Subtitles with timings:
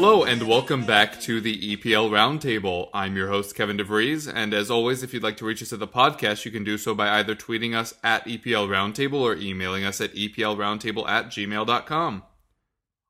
[0.00, 2.88] Hello and welcome back to the EPL Roundtable.
[2.94, 5.80] I'm your host Kevin DeVries, and as always, if you'd like to reach us at
[5.80, 9.84] the podcast, you can do so by either tweeting us at EPL Roundtable or emailing
[9.84, 12.22] us at EPLRoundtable at gmail.com.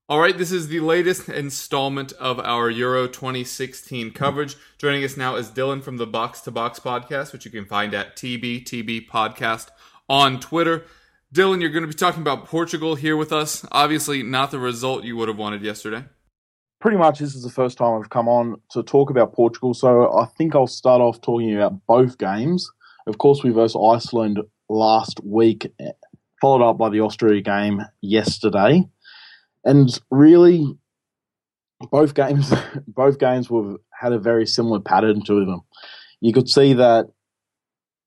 [0.08, 4.56] All right, this is the latest installment of our Euro 2016 coverage.
[4.78, 7.92] Joining us now is Dylan from the Box to Box podcast, which you can find
[7.92, 9.68] at TBTB Podcast
[10.08, 10.86] on Twitter.
[11.34, 13.66] Dylan, you're going to be talking about Portugal here with us.
[13.70, 16.04] Obviously, not the result you would have wanted yesterday.
[16.80, 20.12] Pretty much this is the first time I've come on to talk about Portugal, so
[20.16, 22.70] I think I'll start off talking about both games.
[23.06, 25.72] Of course, we versus Iceland last week,
[26.40, 28.84] followed up by the Austria game yesterday,
[29.64, 30.76] and really,
[31.90, 32.52] both games,
[32.86, 35.62] both games were had a very similar pattern to them.
[36.20, 37.06] You could see that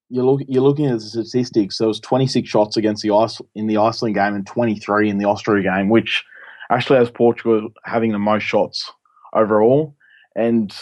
[0.09, 1.77] you're look, you're looking at the statistics.
[1.77, 5.25] There was 26 shots against the ice in the Iceland game and 23 in the
[5.25, 6.23] Austria game, which
[6.71, 8.91] actually has Portugal having the most shots
[9.33, 9.95] overall,
[10.35, 10.73] and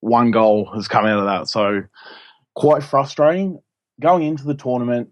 [0.00, 1.48] one goal has come out of that.
[1.48, 1.82] So
[2.54, 3.60] quite frustrating.
[4.00, 5.10] Going into the tournament,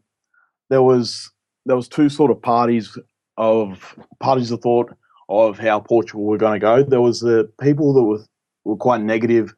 [0.69, 1.31] there was
[1.65, 2.99] there was two sort of parties
[3.37, 4.93] of parties of thought
[5.29, 6.83] of how Portugal were going to go.
[6.83, 8.25] There was the people that were
[8.65, 9.55] were quite negative.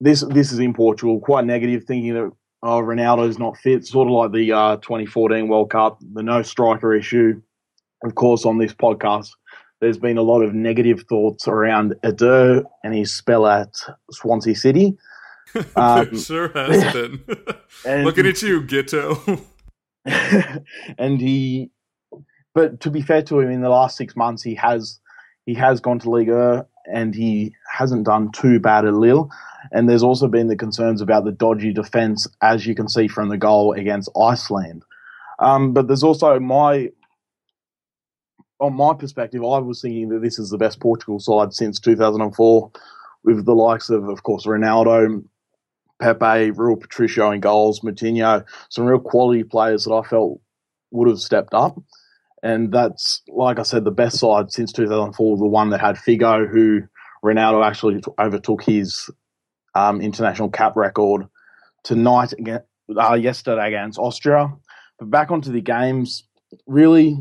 [0.00, 4.12] This this is in Portugal, quite negative, thinking that oh Ronaldo's not fit, sort of
[4.12, 7.40] like the uh, 2014 World Cup, the no striker issue
[8.04, 9.30] of course, on this podcast,
[9.80, 13.74] there's been a lot of negative thoughts around Eder and his spell at
[14.10, 14.96] Swansea City.
[15.76, 17.22] Um, sure has been.
[17.84, 19.20] and- Looking at you, Ghetto.
[20.06, 21.70] and he,
[22.54, 24.98] but to be fair to him, in the last six months, he has
[25.44, 29.28] he has gone to Liga and he hasn't done too bad at Lille.
[29.72, 33.28] And there's also been the concerns about the dodgy defence, as you can see from
[33.28, 34.84] the goal against Iceland.
[35.38, 36.90] Um, but there's also my
[38.62, 42.70] on my perspective, I was thinking that this is the best Portugal side since 2004,
[43.24, 45.24] with the likes of, of course, Ronaldo,
[46.00, 50.40] Pepe, Rui Patricio in goals, Moutinho, some real quality players that I felt
[50.92, 51.76] would have stepped up.
[52.44, 56.48] And that's, like I said, the best side since 2004, the one that had Figo,
[56.48, 56.82] who
[57.24, 59.10] Ronaldo actually overtook his
[59.74, 61.26] um, international cap record
[61.82, 62.32] tonight,
[62.96, 64.52] uh, yesterday against Austria.
[64.98, 66.28] But back onto the games,
[66.66, 67.16] really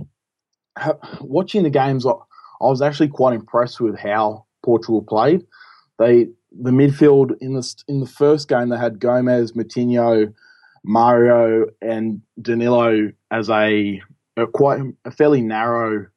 [1.22, 2.14] watching the games, I,
[2.60, 5.46] was actually quite impressed with how Portugal played.
[6.00, 10.34] They the midfield in the in the first game they had Gomes, Moutinho,
[10.84, 14.02] Mario, and Danilo as a,
[14.38, 16.08] a quite a fairly narrow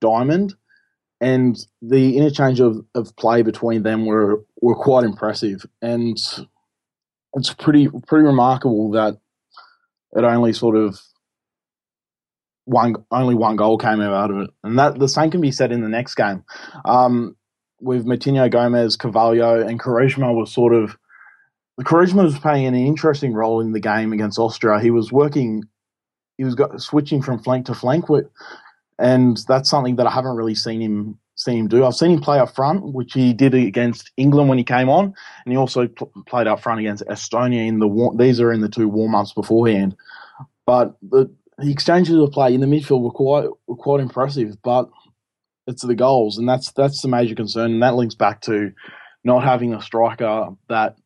[0.00, 0.54] diamond,
[1.20, 6.16] and the interchange of, of play between them were were quite impressive, and
[7.34, 9.18] it's pretty pretty remarkable that
[10.16, 11.00] it only sort of
[12.64, 15.72] one only one goal came out of it, and that the same can be said
[15.72, 16.44] in the next game.
[16.84, 17.36] Um,
[17.80, 20.96] with Moutinho Gomes, Carvalho, and Quaresma was sort of
[21.80, 24.80] Quaresma was playing an interesting role in the game against Austria.
[24.80, 25.64] He was working,
[26.38, 28.26] he was got, switching from flank to flank, with,
[28.98, 31.84] and that's something that I haven't really seen him seen him do.
[31.84, 35.06] I've seen him play up front, which he did against England when he came on,
[35.06, 38.60] and he also pl- played up front against Estonia in the war- these are in
[38.60, 39.96] the two warm ups beforehand.
[40.64, 41.28] But the
[41.58, 44.88] the exchanges of play in the midfield were quite were quite impressive, but
[45.66, 48.72] it's the goals, and that's that's the major concern, and that links back to
[49.24, 50.96] not having a striker that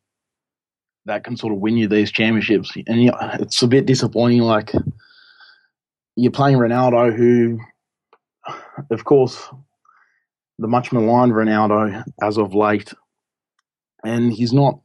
[1.05, 4.41] that can sort of win you these championships, and you it's a bit disappointing.
[4.41, 4.73] Like
[6.15, 7.59] you're playing Ronaldo, who,
[8.91, 9.47] of course,
[10.57, 12.93] the much maligned Ronaldo as of late,
[14.03, 14.79] and he's not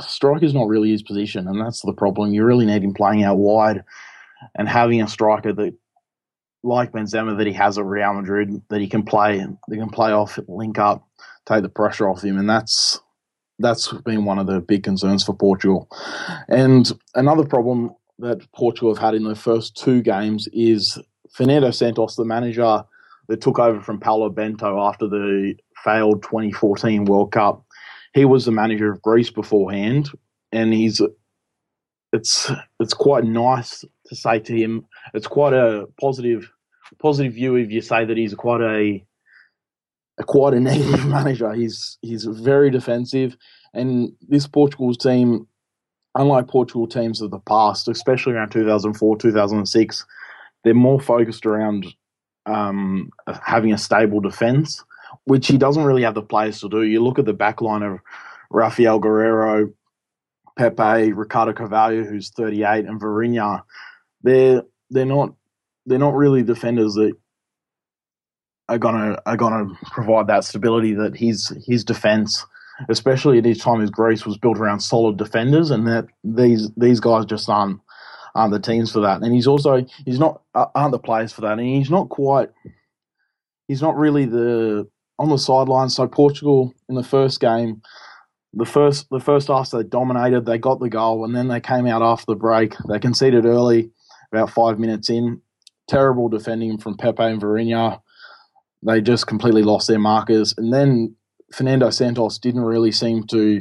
[0.00, 2.32] striker's not really his position, and that's the problem.
[2.32, 3.84] You really need him playing out wide
[4.54, 5.74] and having a striker that,
[6.62, 10.12] like Benzema, that he has at Real Madrid, that he can play, that can play
[10.12, 11.06] off, link up,
[11.46, 13.00] take the pressure off him, and that's
[13.58, 15.88] that's been one of the big concerns for Portugal.
[16.48, 20.98] And another problem that Portugal have had in their first two games is
[21.30, 22.82] Fernando Santos, the manager
[23.28, 25.54] that took over from Paulo Bento after the
[25.84, 27.64] failed 2014 World Cup.
[28.12, 30.10] He was the manager of Greece beforehand,
[30.52, 31.00] and he's
[32.12, 34.86] it's it's quite nice to say to him.
[35.14, 36.50] It's quite a positive
[37.00, 39.04] positive view if you say that he's quite a,
[40.18, 41.52] a quite a negative manager.
[41.52, 43.36] He's he's very defensive,
[43.74, 45.46] and this Portugal's team,
[46.14, 50.06] unlike Portugal teams of the past, especially around 2004, 2006,
[50.64, 51.86] they're more focused around
[52.46, 53.10] um,
[53.44, 54.82] having a stable defense,
[55.24, 56.82] which he doesn't really have the players to do.
[56.82, 58.00] You look at the back line of
[58.50, 59.72] Rafael Guerreiro,
[60.60, 63.62] Pepe, Ricardo Carvalho, who's 38, and Vieirinha.
[64.22, 65.32] They're they're not
[65.86, 67.14] they're not really defenders that
[68.68, 72.44] are gonna are gonna provide that stability that his his defense,
[72.90, 77.00] especially at his time as Greece, was built around solid defenders, and that these these
[77.00, 77.80] guys just aren't
[78.34, 79.22] aren't the teams for that.
[79.22, 82.50] And he's also he's not uh, aren't the players for that, and he's not quite
[83.66, 84.86] he's not really the
[85.18, 85.96] on the sidelines.
[85.96, 87.80] So Portugal in the first game,
[88.52, 91.86] the first the first half they dominated, they got the goal, and then they came
[91.86, 92.74] out after the break.
[92.88, 93.90] They conceded early,
[94.32, 95.40] about five minutes in,
[95.88, 98.00] terrible defending from Pepe and Vieirinha.
[98.82, 101.14] They just completely lost their markers, and then
[101.52, 103.60] Fernando Santos didn't really seem to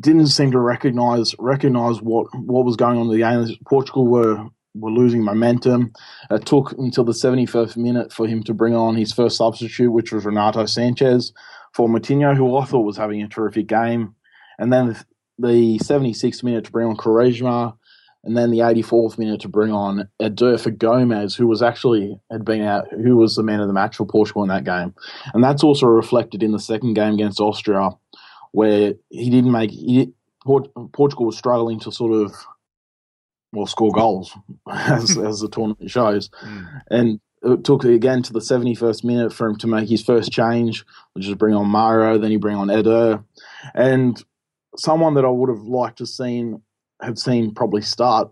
[0.00, 3.56] didn't seem to recognize recognize what what was going on in the game.
[3.66, 4.44] Portugal were
[4.74, 5.92] were losing momentum.
[6.30, 10.12] It took until the 71st minute for him to bring on his first substitute, which
[10.12, 11.32] was Renato Sanches
[11.72, 14.14] for Moutinho, who I thought was having a terrific game.
[14.58, 14.96] And then
[15.38, 17.74] the 76th minute to bring on Quaresma,
[18.24, 22.62] and then the 84th minute to bring on Adolfo Gomez, who was actually had been
[22.62, 24.94] out, who was the man of the match for Portugal in that game,
[25.32, 27.90] and that's also reflected in the second game against Austria,
[28.52, 30.12] where he didn't make he,
[30.44, 32.34] Portugal was struggling to sort of
[33.52, 34.36] well score goals
[34.70, 36.82] as as the tournament shows, mm.
[36.90, 40.84] and it took again to the 71st minute for him to make his first change,
[41.14, 43.24] which is bring on Mario, then he bring on Eder,
[43.74, 44.22] and
[44.76, 46.62] someone that I would have liked to seen
[47.02, 48.30] have seen probably start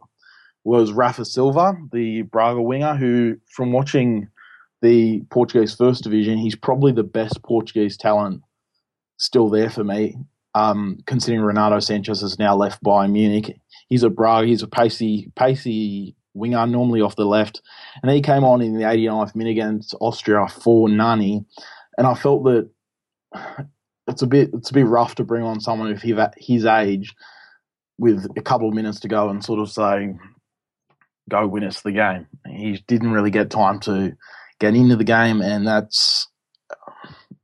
[0.65, 4.29] was Rafa Silva, the Braga winger, who, from watching
[4.83, 8.43] the Portuguese First Division, he's probably the best Portuguese talent
[9.17, 10.17] still there for me.
[10.55, 15.31] Um, considering Renato Sanches has now left Bayern Munich, he's a Braga, he's a pacey,
[15.37, 17.61] pacey winger, normally off the left,
[18.02, 21.44] and he came on in the 89th minute against Austria for Nani,
[21.96, 22.70] and I felt that
[24.08, 26.02] it's a bit it's a bit rough to bring on someone of
[26.38, 27.14] his age
[27.99, 30.14] with a couple of minutes to go and sort of say,
[31.29, 32.26] go win us the game.
[32.46, 34.12] He didn't really get time to
[34.61, 36.29] get into the game, and that's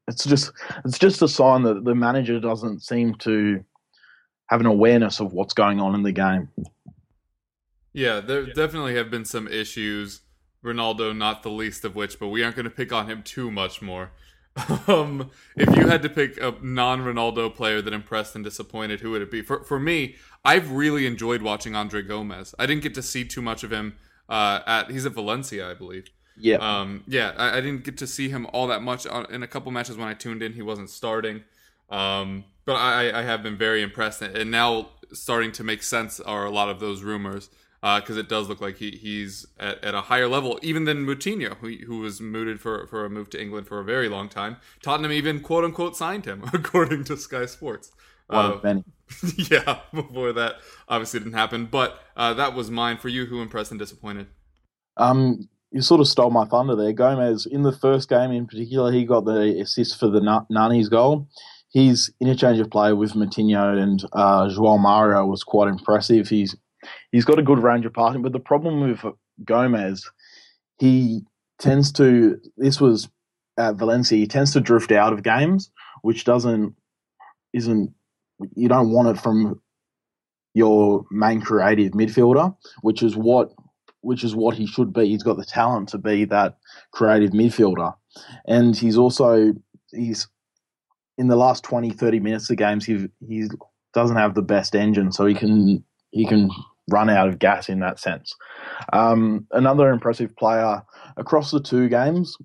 [0.09, 0.53] it's just
[0.85, 3.65] it's just a sign that the manager doesn't seem to
[4.49, 6.49] have an awareness of what's going on in the game.
[7.95, 10.21] Yeah, there definitely have been some issues.
[10.63, 13.51] Ronaldo, not the least of which, but we aren't going to pick on him too
[13.51, 14.11] much more.
[14.87, 19.23] Um, if you had to pick a non-Ronaldo player that impressed and disappointed, who would
[19.23, 19.43] it be?
[19.43, 20.15] For for me,
[20.45, 22.55] I've really enjoyed watching Andre Gomes.
[22.57, 23.97] I didn't get to see too much of him
[24.29, 26.09] uh, at he's at Valencia, I believe.
[26.37, 26.57] Yeah.
[26.57, 29.73] Um, yeah, I, I, didn't get to see him all that much in a couple
[29.73, 30.53] matches when I tuned in.
[30.53, 31.43] He wasn't starting,
[31.91, 36.45] um, but I, I have been very impressed, and now starting to make sense are
[36.45, 37.51] a lot of those rumors
[37.85, 41.05] because uh, it does look like he, he's at, at, a higher level even than
[41.05, 44.31] Moutinho, who, who was mooted for, for a move to England for a very long
[44.31, 44.57] time.
[44.81, 47.93] Tottenham even quote unquote signed him, according to Sky Sports.
[48.29, 48.81] One uh,
[49.37, 50.55] yeah, before that
[50.89, 51.67] obviously didn't happen.
[51.67, 53.27] But uh, that was mine for you.
[53.27, 54.29] Who impressed and disappointed?
[54.97, 56.95] Um, you sort of stole my thunder there.
[56.95, 60.21] Gomes, in the first game in particular, he got the assist for the
[60.51, 61.29] Nani's goal.
[61.71, 66.29] His interchange of play with Moutinho and uh, João Mario was quite impressive.
[66.29, 66.57] He's
[67.15, 69.01] he's got a good range of passing, but the problem with
[69.45, 70.11] Gomes,
[70.79, 71.23] he
[71.61, 72.41] tends to.
[72.57, 73.09] This was
[73.57, 74.19] at Valencia.
[74.19, 75.71] He tends to drift out of games,
[76.03, 76.75] which doesn't
[77.53, 77.95] isn't.
[78.57, 79.61] You don't want it from
[80.55, 83.53] your main creative midfielder, which is what
[84.01, 85.07] which is what he should be.
[85.07, 86.59] He's got the talent to be that
[86.93, 87.95] creative midfielder,
[88.49, 89.53] and he's also
[89.93, 90.27] he's
[91.17, 92.85] in the last 20, 30 minutes of games.
[92.85, 93.49] He he
[93.93, 96.51] doesn't have the best engine, so he can he can
[96.91, 98.35] run out of gas in that sense.
[98.93, 100.83] Um, another impressive player
[101.17, 102.37] across the two games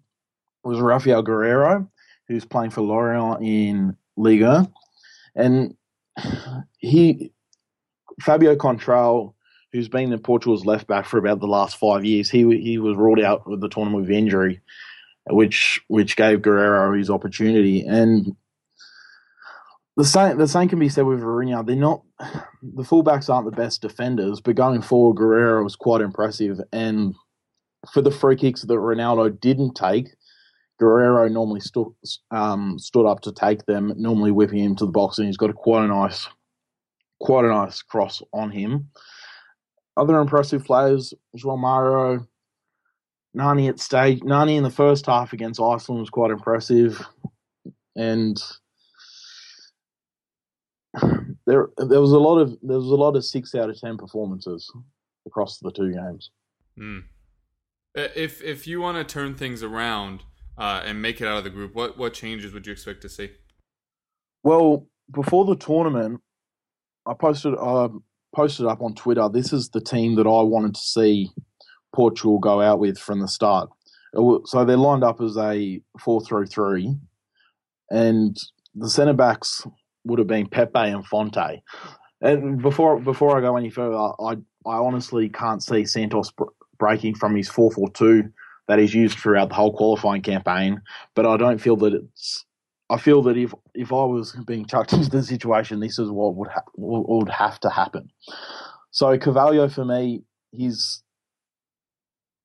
[0.64, 1.88] was Rafael Guerreiro,
[2.28, 4.70] who's playing for Lorient in Liga,
[5.36, 5.76] and
[6.78, 7.32] he
[8.22, 9.34] Fabio Coentrao,
[9.72, 12.98] who's been in Portugal's left back for about the last five years, he he was
[12.98, 14.62] ruled out with the tournament with injury,
[15.30, 18.36] which which gave Guerreiro his opportunity and
[20.00, 21.66] the same the same can be said with Vieirinha.
[21.66, 26.60] They're not the fullbacks aren't the best defenders, but going forward, Guerreiro was quite impressive.
[26.74, 27.16] And
[27.94, 30.08] for the free kicks that Ronaldo didn't take,
[30.82, 31.88] Guerreiro normally stood
[32.32, 35.50] um, stood up to take them, normally whipping him to the box, and he's got
[35.50, 36.28] a quite a nice,
[37.20, 38.90] quite a nice cross on him.
[39.98, 42.26] Other impressive players, João Mario,
[43.34, 44.24] Nani at stage.
[44.24, 47.06] Nani in the first half against Iceland was quite impressive,
[47.96, 48.42] and
[51.50, 53.98] there there was a lot of there was a lot of six out of ten
[53.98, 54.72] performances
[55.26, 56.30] across the two games.
[56.78, 57.00] Hmm.
[57.96, 60.24] If if you want to turn things around
[60.60, 63.10] uh, and make it out of the group, what what changes would you expect to
[63.10, 63.32] see?
[64.44, 66.22] Well, before the tournament,
[67.08, 67.90] I posted uh,
[68.36, 69.28] posted up on Twitter.
[69.28, 71.32] This is the team that I wanted to see
[71.96, 73.70] Portugal go out with from the start.
[74.14, 76.96] So they're lined up as a four through three,
[77.90, 78.38] and
[78.76, 79.66] the centre backs
[80.10, 81.62] would have been Pepe and Fonte.
[82.22, 84.36] And before before I go any further, I
[84.66, 86.32] I honestly can't see Santos
[86.78, 88.32] breaking from his four four two
[88.68, 90.82] that he's used throughout the whole qualifying campaign.
[91.16, 92.46] But I don't feel that it's.
[92.90, 96.36] I feel that if if I was being chucked into the situation, this is what
[96.36, 98.10] would ha- would have to happen.
[98.92, 101.04] So Carvalho for me, he's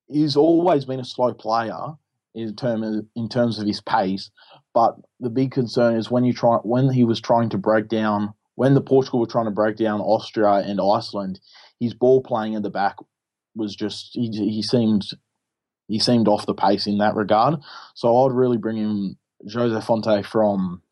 [0.08, 1.94] he's always been a slow player
[2.34, 4.30] in terms in terms of his pace.
[4.74, 8.34] But the big concern is when you try when he was trying to break down
[8.56, 11.40] when the Portugal were trying to break down Austria and Iceland,
[11.80, 12.96] his ball playing at the back
[13.54, 15.04] was just he, he seemed
[15.88, 17.56] he seemed off the pace in that regard.
[17.94, 19.16] So I'd really bring in
[19.52, 20.82] Jose Fonte from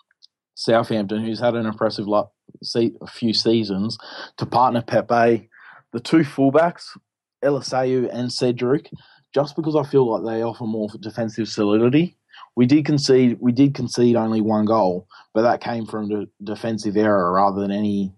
[0.54, 3.98] Southampton, who's had an impressive a few seasons,
[4.36, 5.48] to partner Pepe.
[5.92, 6.96] The two fullbacks,
[7.42, 8.90] Eliseu and Cedric,
[9.34, 12.16] just because I feel like they offer more defensive solidity.
[12.56, 13.38] We did concede.
[13.40, 17.70] We did concede only one goal, but that came from the defensive error rather than
[17.70, 18.14] any.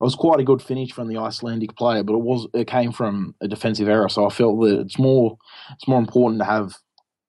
[0.00, 2.92] It was quite a good finish from the Icelandic player, but it was it came
[2.92, 4.08] from a defensive error.
[4.08, 5.36] So I felt that it's more
[5.72, 6.74] it's more important to have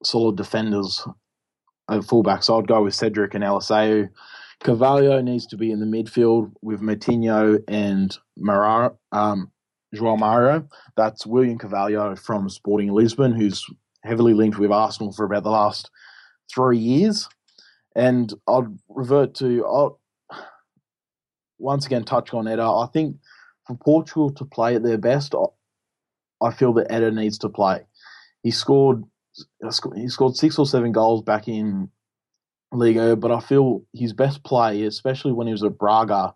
[0.03, 1.05] solid defenders
[1.89, 2.43] at fullback.
[2.43, 4.09] So I'd go with Cedric and Eliseu.
[4.61, 9.51] Carvalho needs to be in the midfield with Moutinho and Marara, um,
[9.95, 10.67] João Mario.
[10.97, 13.65] That's William Carvalho from Sporting Lisbon, who's
[14.03, 15.89] heavily linked with Arsenal for about the last
[16.53, 17.27] three years.
[17.95, 19.99] And I'd revert to, I'll
[21.57, 22.61] once again touch on Eder.
[22.61, 23.17] I think
[23.67, 25.35] for Portugal to play at their best,
[26.41, 27.85] I feel that Eder needs to play.
[28.43, 29.03] He scored
[29.63, 31.89] uh, he scored six or seven goals back in
[32.71, 36.33] Liga, but I feel his best play, especially when he was at Braga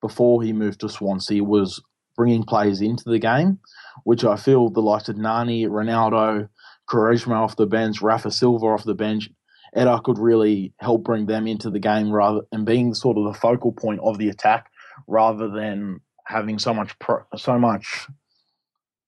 [0.00, 1.82] before he moved to Swansea, was
[2.16, 3.58] bringing players into the game,
[4.04, 6.48] which I feel the likes of Nani, Ronaldo,
[6.88, 9.30] Quaresma off the bench, Rafa Silva off the bench,
[9.74, 13.38] Eder could really help bring them into the game rather and being sort of the
[13.38, 14.70] focal point of the attack
[15.08, 18.06] rather than having so much pro, so much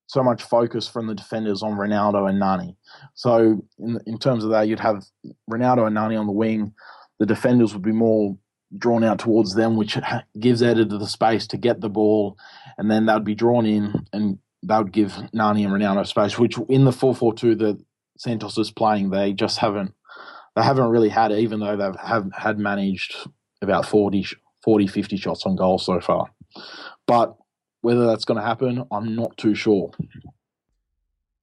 [0.08, 2.76] so much focus from the defenders on Ronaldo and Nani.
[3.14, 5.04] So in in terms of that, you'd have
[5.50, 6.74] Ronaldo and Nani on the wing.
[7.18, 8.36] The defenders would be more
[8.76, 9.96] drawn out towards them, which
[10.38, 12.36] gives Eder the space to get the ball,
[12.76, 16.38] and then they'd be drawn in, and that would give Nani and Ronaldo space.
[16.38, 17.78] Which in the four four two that
[18.18, 19.94] Santos is playing, they just haven't
[20.54, 23.16] they haven't really had it, even though they've have had managed
[23.62, 24.26] about 40,
[24.64, 26.30] 40 50 shots on goal so far.
[27.06, 27.36] But
[27.82, 29.92] whether that's going to happen, I'm not too sure.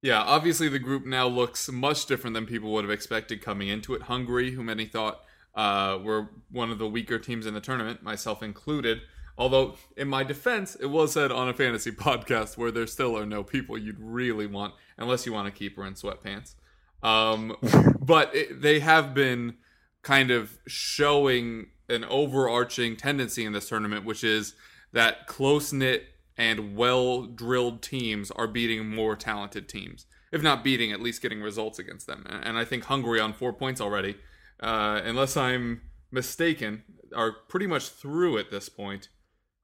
[0.02, 3.94] Yeah, obviously the group now looks much different than people would have expected coming into
[3.94, 4.02] it.
[4.02, 5.22] Hungary, who many thought
[5.54, 9.00] uh, were one of the weaker teams in the tournament, myself included.
[9.36, 13.26] Although, in my defense, it was said on a fantasy podcast where there still are
[13.26, 16.54] no people you'd really want, unless you want to keep her in sweatpants.
[17.02, 17.56] Um,
[18.00, 19.56] but it, they have been
[20.02, 24.54] kind of showing an overarching tendency in this tournament, which is
[24.92, 30.06] that close knit and well drilled teams are beating more talented teams.
[30.32, 32.24] If not beating, at least getting results against them.
[32.26, 34.16] And I think Hungary on four points already,
[34.58, 36.82] uh, unless I'm mistaken,
[37.14, 39.08] are pretty much through at this point.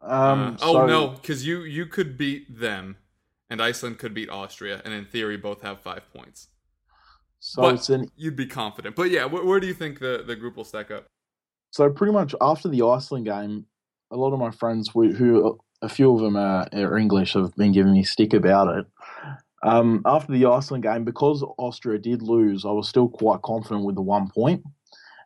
[0.03, 0.87] Um, uh, oh so...
[0.87, 2.97] no, because you you could beat them,
[3.49, 6.49] and Iceland could beat Austria, and in theory, both have five points.
[7.41, 8.95] So but it's an, you'd be confident.
[8.97, 11.07] But yeah, where, where do you think the, the group will stack up?
[11.71, 13.65] So pretty much after the Iceland game,
[14.11, 17.55] a lot of my friends who, who a few of them are, are, English have
[17.57, 18.87] been giving me stick about it.
[19.63, 23.95] Um, after the Iceland game, because Austria did lose, I was still quite confident with
[23.95, 24.63] the one point.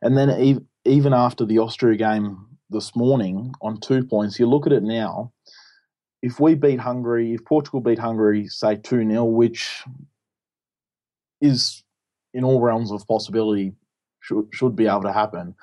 [0.03, 4.67] And then ev- even after the Austria game this morning on two points, you look
[4.67, 5.33] at it now.
[6.23, 9.85] If we beat Hungary, if Portugal beat Hungary, say 2 0, which
[11.41, 11.83] is
[12.33, 13.75] in all realms of possibility
[14.21, 15.55] should should be able to happen.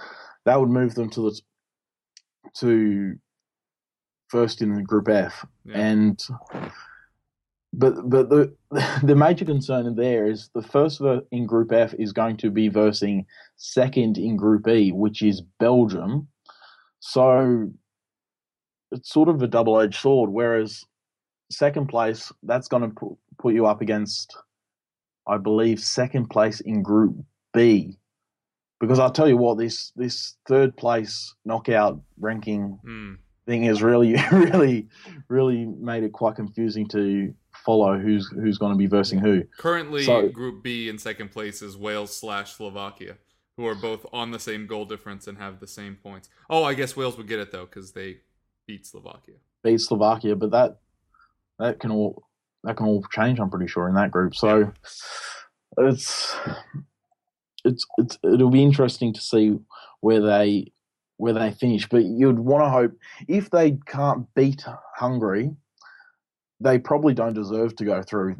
[0.45, 1.41] That would move them to the
[2.55, 3.15] to
[4.29, 5.77] first in Group F, yeah.
[5.77, 6.23] and
[7.73, 8.55] but but the
[9.03, 11.01] the major concern there is the first
[11.31, 13.25] in Group F is going to be versing
[13.57, 16.27] second in Group E, which is Belgium.
[17.01, 17.71] So
[18.91, 20.29] it's sort of a double edged sword.
[20.29, 20.83] Whereas
[21.49, 24.35] second place, that's going to put, put you up against,
[25.27, 27.15] I believe, second place in Group
[27.53, 27.97] B.
[28.79, 33.13] Because I'll tell you what, this this third place knockout ranking Hmm.
[33.45, 34.87] thing has really, really,
[35.27, 37.33] really made it quite confusing to
[37.65, 39.43] follow who's who's going to be versing who.
[39.57, 43.17] Currently, So- Group B in second place is Wales slash Slovakia,
[43.57, 46.29] who are both on the same goal difference and have the same points.
[46.49, 48.17] Oh, I guess Wales would get it though because they
[48.67, 49.35] beat Slovakia.
[49.63, 50.79] beat Slovakia, but that
[51.59, 52.23] that can all
[52.63, 53.39] that can all change.
[53.39, 54.35] I'm pretty sure in that group.
[54.35, 54.71] So
[55.77, 56.35] it's
[57.63, 59.57] it's it's it'll be interesting to see
[59.99, 60.71] where they
[61.17, 61.87] where they finish.
[61.87, 62.93] But you'd want to hope
[63.27, 64.63] if they can't beat
[64.95, 65.51] Hungary,
[66.59, 68.35] they probably don't deserve to go through.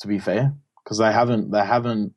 [0.00, 2.12] To be fair, because they haven't they haven't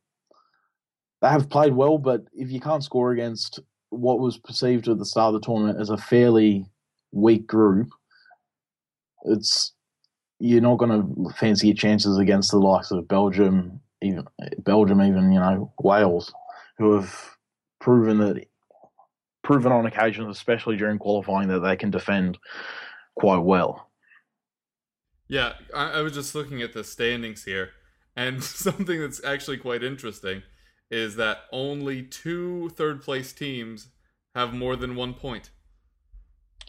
[1.21, 3.59] they have played well, but if you can't score against
[3.89, 6.65] what was perceived at the start of the tournament as a fairly
[7.11, 7.89] weak group,
[9.25, 9.73] it's
[10.39, 14.25] you're not going to fancy your chances against the likes of Belgium, even
[14.59, 16.31] Belgium, even you know Wales,
[16.77, 17.37] who have
[17.79, 18.45] proven that
[19.43, 22.37] proven on occasions, especially during qualifying, that they can defend
[23.15, 23.89] quite well.
[25.27, 27.71] Yeah, I, I was just looking at the standings here,
[28.15, 30.43] and something that's actually quite interesting
[30.89, 33.87] is that only two third place teams
[34.35, 35.49] have more than one point.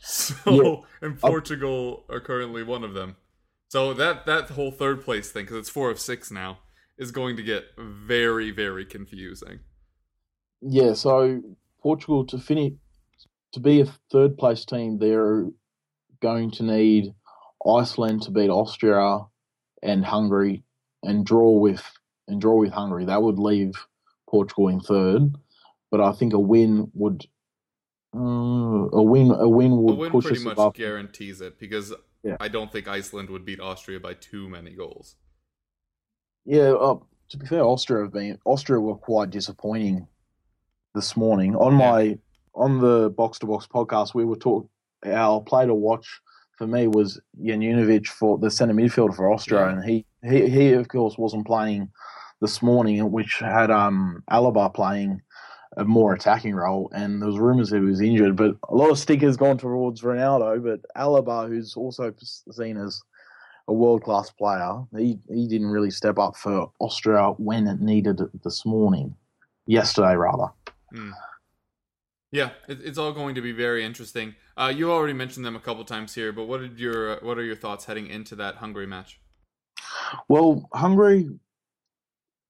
[0.00, 1.06] So, Yeah.
[1.08, 3.16] and Portugal are currently one of them.
[3.68, 6.60] So that that whole third place thing, because it's four of six now,
[6.96, 9.60] is going to get very very confusing.
[10.62, 11.42] Yeah, so
[11.82, 12.72] Portugal to finish
[13.52, 15.46] to be a third place team, they're
[16.20, 17.12] going to need
[17.66, 19.26] Iceland to beat Austria
[19.82, 20.62] and Hungary
[21.02, 21.84] and draw with
[22.28, 23.04] and draw with Hungary.
[23.04, 23.72] That would leave
[24.28, 25.34] Portugal in third,
[25.90, 27.26] but I think a win would
[28.14, 30.74] uh, a win a win A would win push pretty us much above.
[30.74, 32.36] guarantees it because Yeah.
[32.40, 35.16] I don't think Iceland would beat Austria by too many goals.
[36.44, 36.98] Yeah, uh,
[37.30, 40.06] to be fair, Austria have been Austria were quite disappointing
[40.94, 41.54] this morning.
[41.56, 41.90] On Yeah.
[41.90, 42.18] my
[42.54, 44.68] on the box to box podcast, we were talk
[45.04, 46.20] our play to watch
[46.56, 49.72] for me was Junuzovic for the centre midfielder for Austria, Yeah.
[49.72, 51.90] and he, he he of course wasn't playing
[52.40, 55.20] this morning, which had um Alaba playing
[55.76, 58.36] a more attacking role, and there was rumours he was injured.
[58.36, 62.12] But a lot of stickers gone towards Ronaldo, but Alaba, who's also
[62.50, 63.00] seen as
[63.68, 64.82] a world class player.
[64.96, 69.14] He he didn't really step up for Austria when it needed it this morning,
[69.66, 70.48] yesterday rather.
[70.92, 71.10] Hmm.
[72.30, 74.34] Yeah, it, it's all going to be very interesting.
[74.56, 77.44] Uh, you already mentioned them a couple times here, but what did your what are
[77.44, 79.20] your thoughts heading into that Hungary match?
[80.28, 81.28] Well, Hungary,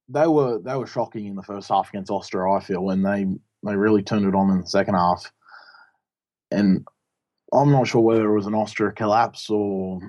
[0.09, 2.51] they were they were shocking in the first half against Austria.
[2.51, 3.27] I feel, and they
[3.65, 5.31] they really turned it on in the second half.
[6.51, 6.87] And
[7.53, 10.01] I'm not sure whether it was an Austria collapse or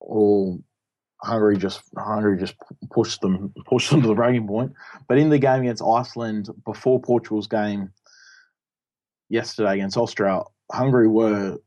[0.00, 0.58] or
[1.22, 2.54] Hungary just Hungary just
[2.90, 4.72] pushed them pushed them to the breaking point.
[5.08, 7.90] But in the game against Iceland before Portugal's game
[9.28, 11.58] yesterday against Austria, Hungary were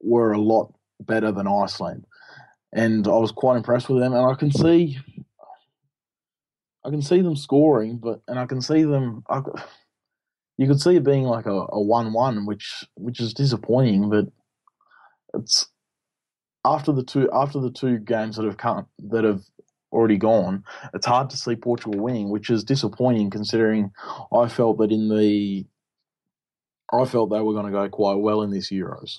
[0.00, 2.04] were a lot better than Iceland,
[2.72, 4.12] and I was quite impressed with them.
[4.12, 4.98] And I can see,
[6.88, 9.22] I can see them scoring, but and I can see them.
[9.28, 9.42] I,
[10.56, 14.08] you could see it being like a, a one-one, which which is disappointing.
[14.08, 14.28] But
[15.34, 15.68] it's
[16.64, 19.42] after the two after the two games that have come that have
[19.92, 20.64] already gone.
[20.94, 23.92] It's hard to see Portugal winning, which is disappointing considering
[24.34, 25.66] I felt that in the
[26.90, 29.18] I felt they were going to go quite well in this Euros.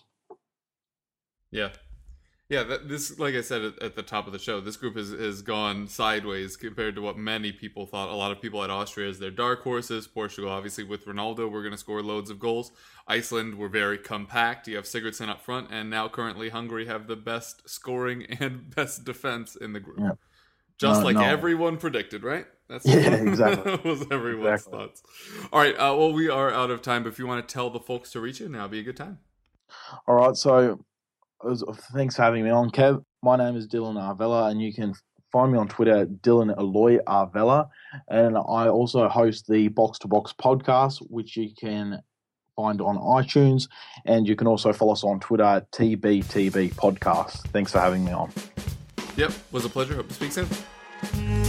[1.51, 1.69] Yeah,
[2.49, 2.63] yeah.
[2.63, 5.11] That, this, like I said at, at the top of the show, this group has
[5.11, 8.09] has gone sideways compared to what many people thought.
[8.09, 10.07] A lot of people at Austria as their dark horses.
[10.07, 12.71] Portugal, obviously, with Ronaldo, we're going to score loads of goals.
[13.07, 14.67] Iceland were very compact.
[14.67, 19.05] You have Sigurdsson up front, and now currently Hungary have the best scoring and best
[19.05, 19.99] defense in the group.
[19.99, 20.11] Yeah.
[20.79, 21.21] Just No, like no.
[21.21, 22.47] everyone predicted, right?
[22.69, 23.79] That's Yeah, exactly.
[23.83, 24.71] was everyone's Exactly.
[24.71, 25.03] thoughts.
[25.51, 25.75] All right.
[25.75, 27.03] Uh, well, we are out of time.
[27.03, 28.83] But if you want to tell the folks to reach you, now would be a
[28.83, 29.19] good time.
[30.07, 30.83] All right, so
[31.93, 33.03] thanks for having me on, Kev.
[33.21, 34.93] My name is Dylan Arvella, and you can
[35.31, 37.69] find me on Twitter Dylan Aloy Arvella,
[38.09, 42.01] and I also host the Box to Box podcast, which you can
[42.55, 43.67] find on iTunes,
[44.05, 47.47] and you can also follow us on Twitter TBTB Podcast.
[47.51, 48.31] Thanks for having me on.
[49.15, 49.31] Yep.
[49.51, 49.95] Was a pleasure.
[49.95, 51.48] Hope to speak soon.